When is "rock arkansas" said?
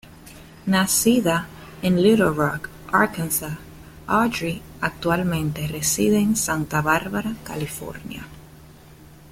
2.31-3.57